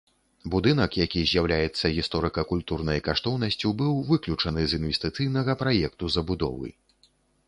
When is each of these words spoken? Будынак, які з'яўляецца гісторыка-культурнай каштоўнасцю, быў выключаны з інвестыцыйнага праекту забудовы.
Будынак, 0.53 0.91
які 1.05 1.19
з'яўляецца 1.31 1.91
гісторыка-культурнай 1.97 3.01
каштоўнасцю, 3.07 3.73
быў 3.81 3.93
выключаны 4.09 4.65
з 4.71 4.79
інвестыцыйнага 4.79 5.57
праекту 5.61 6.05
забудовы. 6.15 6.69